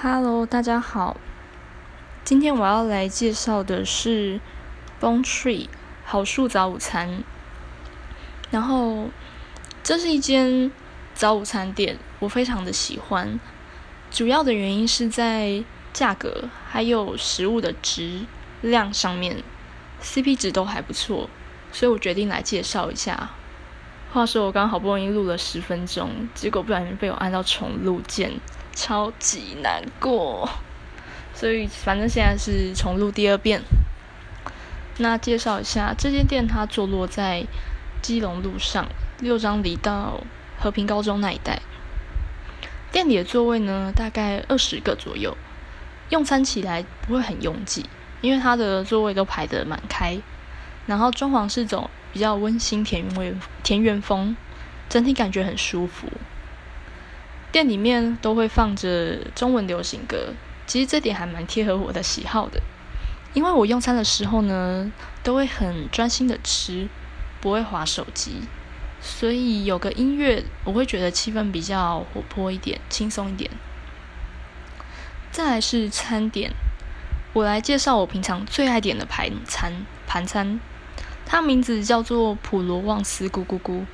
[0.00, 1.16] Hello，大家好。
[2.22, 4.40] 今天我要来介绍的是
[5.00, 5.66] Bon Tree
[6.04, 7.24] 好树早午餐。
[8.52, 9.08] 然后，
[9.82, 10.70] 这是一间
[11.14, 13.40] 早午餐店，我非常的喜欢。
[14.12, 18.20] 主要的原因是在价格还有食物的质
[18.60, 19.42] 量上面
[20.00, 21.28] ，CP 值都还不错，
[21.72, 23.30] 所以我决定来介绍一下。
[24.12, 28.40] 话说我刚好不容易录了十分钟，结果不小心被我按到重录键，
[28.78, 30.48] 超级难过。
[31.34, 33.60] 所以反正现在是重录第二遍。
[34.98, 37.44] 那介绍一下这间店，它坐落在
[38.00, 40.20] 基隆路上六张里到
[40.58, 41.60] 和平高中那一带。
[42.92, 45.36] 店里的座位呢，大概二十个左右，
[46.10, 47.84] 用餐起来不会很拥挤，
[48.20, 50.20] 因为它的座位都排得蛮开。
[50.86, 54.36] 然后装潢是种比较温馨田园田园风，
[54.88, 56.08] 整体感觉很舒服。
[57.50, 60.34] 店里面都会放着中文流行歌，
[60.66, 62.60] 其实这点还蛮贴合我的喜好的。
[63.34, 64.90] 因为我用餐的时候呢，
[65.22, 66.88] 都会很专心的吃，
[67.40, 68.40] 不会划手机，
[69.00, 73.50] 所以有个音乐，我会觉得气氛比较活泼一点，轻松一点。
[75.30, 76.52] 再来是餐点，
[77.32, 79.72] 我来介绍我平常最爱点的盘餐
[80.06, 80.58] 盘餐。
[81.26, 83.84] 它名字叫做普罗旺斯咕咕咕，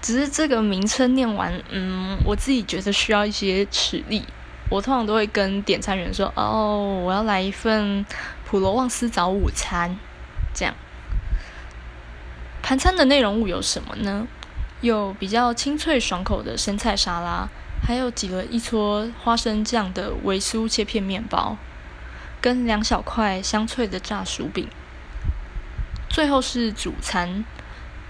[0.00, 4.24] 只是这个名称念完，嗯，我自己觉得需要一些齿力。
[4.70, 8.04] 我通常都会跟点餐员说：“哦，我要来一份
[8.44, 9.96] 普罗旺斯早午餐。”
[10.54, 10.74] 这样。
[12.62, 14.26] 盘餐的内容物有什么呢？
[14.80, 17.48] 有比较清脆爽口的生菜沙拉，
[17.82, 21.56] 还有挤了一撮花生酱的维酥切片面包，
[22.40, 24.68] 跟两小块香脆的炸薯饼。
[26.10, 27.44] 最后是主餐，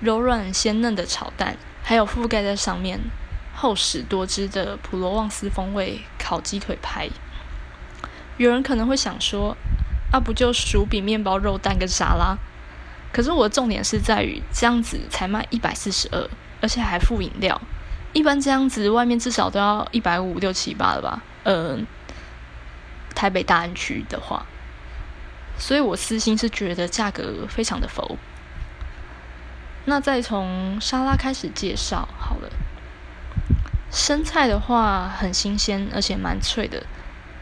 [0.00, 2.98] 柔软鲜嫩的炒蛋，还有覆盖在上面
[3.54, 7.10] 厚实多汁的普罗旺斯风味烤鸡腿排。
[8.38, 9.54] 有人可能会想说，
[10.10, 12.38] 啊，不就薯饼、面包、肉蛋跟沙拉？
[13.12, 16.28] 可是我的重点是在于，这样子才卖一百四十二，
[16.62, 17.60] 而且还附饮料。
[18.14, 21.22] 一般这样子，外面至少都要一百五六七八了吧？
[21.42, 21.86] 嗯，
[23.14, 24.46] 台北大安区的话。
[25.58, 28.18] 所以我私心是觉得价格非常的浮。
[29.86, 32.48] 那再从沙拉开始介绍好了。
[33.90, 36.82] 生菜的话很新鲜，而且蛮脆的，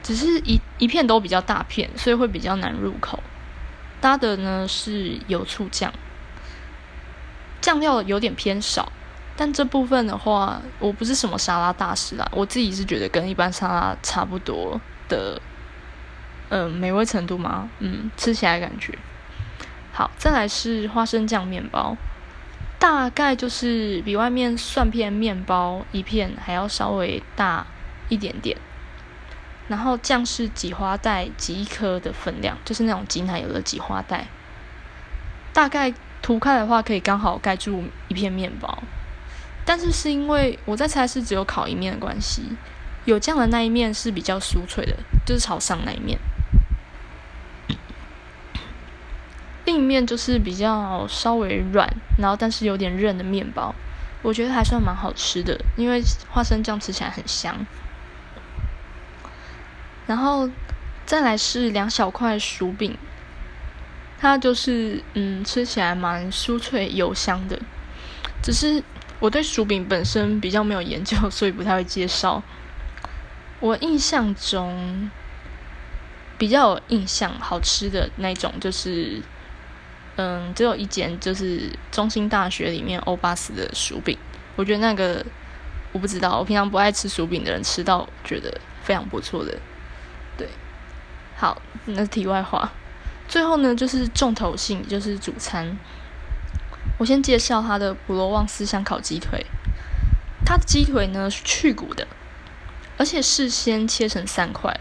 [0.02, 3.22] 只是一一片都比较大片，所以会比较难入口。
[4.00, 5.92] 搭的呢是油醋酱，
[7.60, 8.92] 酱料有点偏少，
[9.36, 15.40] 但这部分的话，我不是什么沙拉大师啦，我自己是觉得跟一般沙拉差不多的。
[16.50, 17.70] 嗯，美味程度吗？
[17.78, 18.92] 嗯，吃起来感觉
[19.90, 20.10] 好。
[20.18, 21.96] 再来是花生酱面包，
[22.82, 27.64] 大概就是比外面蒜片面包一片还要稍微大
[28.08, 28.58] 一点点。
[29.68, 34.26] 然后酱是挤花袋挤一颗的分量，就是那种挤奶油的挤花袋。
[35.52, 38.82] 大概涂开的话，可以刚好盖住一片面包。
[39.64, 42.42] 但是是因为我在猜是只有烤一面的关系，
[43.04, 46.18] 有酱的那一面是比较酥脆的，就是朝上那一面。
[49.72, 51.88] 另一面就是比较稍微软，
[52.18, 53.74] 然后但是有点韧的面包，
[54.20, 57.56] 我觉得还算蛮好吃的，因为花生酱吃起来很香。
[60.06, 60.50] 然后
[61.06, 62.98] 再来是两小块薯饼，
[64.20, 67.58] 它就是嗯吃起来蛮酥脆油香的，
[68.42, 68.84] 只是
[69.20, 72.42] 我对薯饼本身比较没有研究，所以不太会介绍。
[73.58, 75.10] 我印象中
[76.36, 79.22] 比较有印象好吃的那种就是。
[80.22, 84.16] 嗯，只有一间，就是中心大学里面欧巴斯的薯饼。
[84.54, 85.24] 我觉得那个
[85.90, 89.52] 我不知道，我平常不爱吃薯饼的人吃到觉得非常不错的。
[90.38, 90.48] 对，
[91.36, 92.70] 好，那题外话。
[93.26, 95.76] 最后呢，就是重头戏，就是主餐。
[96.98, 99.44] 我先介绍它的普罗旺斯香烤鸡腿。
[100.44, 102.06] 它的鸡腿呢是去骨的，
[102.96, 104.72] 而且事先切成三块，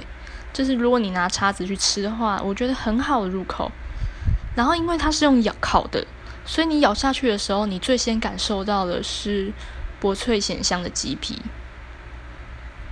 [0.53, 3.71] 就是如果你拿叉子去吃的话，我觉得很好的入口。
[4.55, 6.05] 然后，因为它是用咬烤的，
[6.45, 9.53] 所以你咬下去的时候，你最先感受到的是
[9.99, 11.41] 薄脆咸香的鸡皮，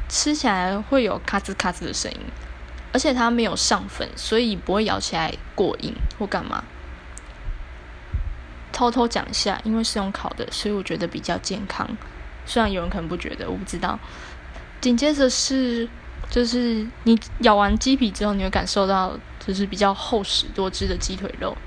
[0.08, 2.20] 吃起来会有咔吱咔吱的声音，
[2.94, 6.64] 而且它没有上粉，所以不会咬起来过硬或干嘛。
[8.72, 11.88] 偷偷讲一下，因为是用烤的，所以我觉得比较健康。
[12.46, 14.00] 虽然有人可能不觉得，我不知道。
[14.80, 15.88] 紧接着是。
[16.30, 21.58] 就是你咬完鸡皮之后，你会感受到就是比较厚实多汁的鸡腿肉。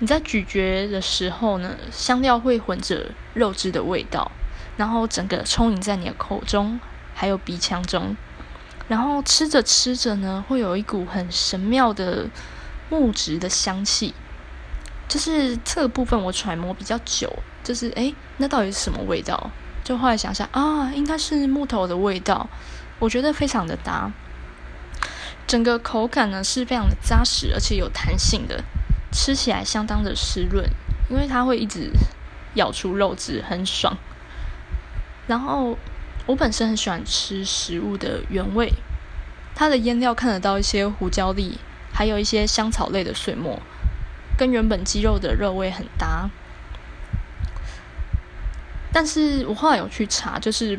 [0.00, 4.30] 你在咀嚼的时候呢，香料会混着肉汁的味道，
[4.76, 6.80] 然后整个充盈在你的口中，
[7.14, 8.16] 还有鼻腔中，
[8.88, 12.26] 然后吃着吃着呢，会有一股很神妙的
[12.90, 14.12] 木质的香气。
[15.06, 17.32] 就是这个部分我揣摩比较久，
[17.62, 19.50] 就是诶，那到底是什么味道？
[19.84, 22.48] 就后来想想啊，应该是木头的味道。
[22.98, 24.10] 我觉得非常的搭，
[25.46, 28.64] 整个口感呢是非常的扎实，而且有弹性的，
[29.12, 30.68] 吃起来相当的湿润，
[31.10, 31.90] 因为它会一直
[32.54, 33.96] 咬出肉汁，很爽。
[35.26, 35.78] 然后
[36.26, 38.72] 我本身很喜欢吃食物的原味，
[39.54, 41.58] 它的腌料看得到一些胡椒粒，
[41.92, 43.60] 还有一些香草类的碎末，
[44.36, 46.30] 跟原本鸡肉的肉味很搭。
[48.92, 50.78] 但是我后来有去查，就是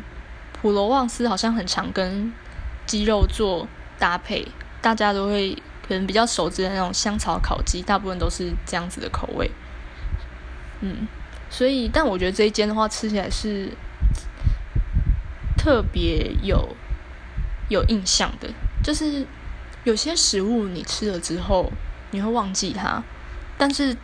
[0.54, 2.32] 普罗旺斯好像很常跟
[2.86, 4.48] 鸡肉做搭配，
[4.82, 5.54] 大家都会
[5.88, 9.50] 可能比较熟知的那种香草烤鸡，大部分都是这样子的口味。
[10.82, 11.08] 嗯，
[11.50, 13.72] 所以但我觉得这一间的话，吃起来是
[15.58, 16.76] 特别有
[17.70, 18.50] 有印象的，
[18.84, 19.26] 就是
[19.84, 21.72] 有些食物你吃了之后
[22.12, 23.04] 你会忘记它，
[23.58, 23.96] 但是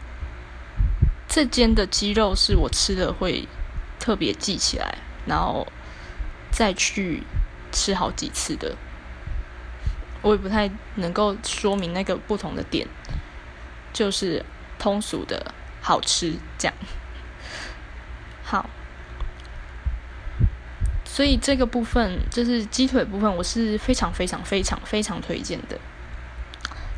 [1.28, 3.48] 这间的鸡肉是我吃了会。
[4.04, 4.98] 特别记起来，
[5.28, 5.68] 然后
[6.50, 7.22] 再去
[7.72, 8.76] 吃好几次的，
[10.21, 12.88] 我也不太能够说明那个不同的点，
[13.91, 14.45] 就是
[14.77, 16.73] 通俗的好吃这样。
[18.44, 18.69] 好，
[21.06, 25.79] 所以这个部分就是鸡腿部分，我是非常非常非常非常推荐的。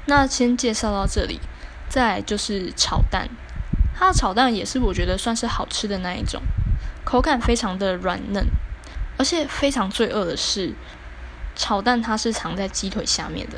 [0.05, 1.39] 那先介绍到这里，
[1.87, 3.29] 再就是炒蛋，
[3.95, 6.41] 它的炒蛋也是我觉得算是好吃的那一种。
[7.05, 8.47] 口感非常的软嫩，
[9.17, 10.73] 而且非常罪恶的是，
[11.55, 13.57] 炒蛋它是藏在鸡腿下面的，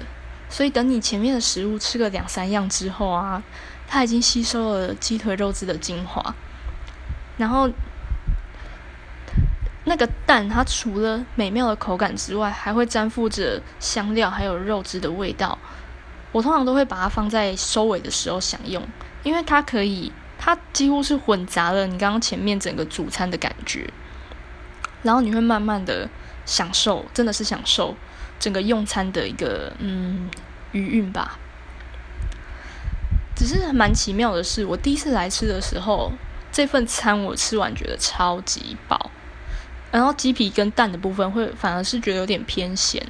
[0.49, 3.41] 所以等你前面的食物吃个两三样之后啊，
[3.87, 6.35] 它已经吸收了鸡腿肉质的精华，
[7.37, 7.69] 然后
[9.85, 15.57] 那个蛋它除了美妙的口感之外，还会沾附着香料还有肉汁的味道。
[16.31, 18.83] 我通常都会把它放在收尾的时候享用，
[19.23, 20.11] 因为它可以。
[20.37, 23.89] 它几乎是混杂了你刚刚前面整个主餐的感觉，
[25.01, 26.07] 然后你会慢慢的
[26.45, 27.95] 享受，真的是享受
[28.39, 30.29] 整个用餐的一个嗯
[30.71, 31.39] 余韵吧。
[33.35, 36.11] 只是蛮奇妙的是，我第一次来吃的时候，
[36.51, 39.11] 这份餐我吃完觉得超级饱，
[39.91, 43.05] 然后鸡皮跟蛋的部分会反而是觉得有点偏咸。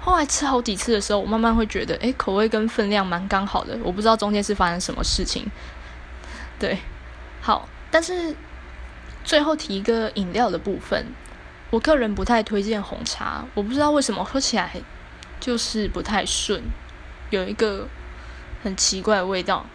[0.00, 3.76] 后来吃好几次的时候，我慢慢会觉得，哎，口味跟分量蛮刚好的。
[3.82, 5.50] 我不知道中间是发生什么事情。
[6.58, 6.78] 对，
[7.40, 8.36] 好，但是
[9.24, 11.06] 最后提一个饮料的部分，
[11.74, 14.70] 我个人不太推荐红茶，我不知道为什么喝起来
[15.40, 16.62] 就是不太顺，
[17.30, 17.88] 有一个
[18.62, 19.66] 很奇怪的味道。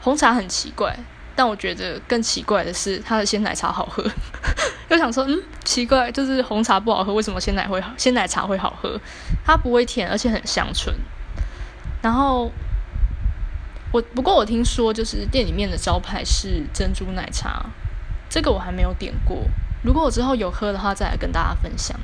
[0.00, 0.96] 红茶很奇怪，
[1.34, 4.08] 但我觉得更奇怪的是它的鲜奶茶好喝。
[4.88, 7.92] 又想说，嗯，奇怪，就是红茶不好喝，为什么鲜奶会好？
[7.96, 8.96] 鲜奶茶会好喝？
[9.44, 10.94] 它不会甜，而且很香醇，
[12.00, 12.52] 然后。
[13.92, 17.66] 我不过我听说，就是店里面的招牌是珍珠奶茶，
[18.32, 19.46] 这个我还没有点过。
[19.82, 22.00] 如果我之后有喝的话，再来跟大家分享。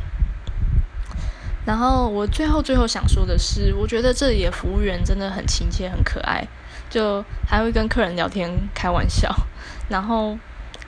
[1.65, 6.47] 然后我最后最后想说的是，我觉得这里的服务员真的很亲切、很可爱，
[6.91, 9.35] 就还会跟客人聊天、开玩笑。
[9.89, 10.39] 然后，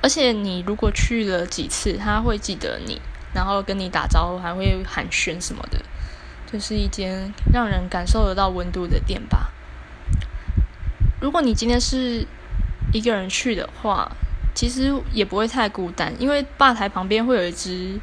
[0.03, 3.01] 而且你如果去了几次，他会记得你，
[3.33, 5.81] 然后跟你打招呼，还会寒暄什么的。
[6.53, 9.51] 这是一间让人感受得到温度的店吧。
[11.19, 12.27] 如果你今天是
[12.93, 14.11] 一个人去的话，
[14.55, 17.99] 其实也不会太孤单，因为吧台旁边会有一只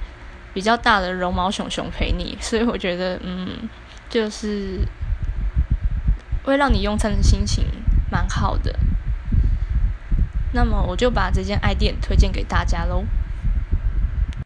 [0.53, 3.69] 比较大的绒毛熊熊陪你，所以我觉得，嗯，
[4.09, 4.79] 就是
[6.43, 7.65] 会让你用餐的心情
[8.09, 8.73] 蛮好的。
[10.53, 13.03] 那么我就把这间爱店推荐给大家喽。